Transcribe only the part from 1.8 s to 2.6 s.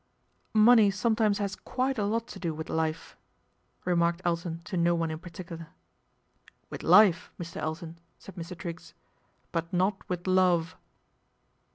a lot to do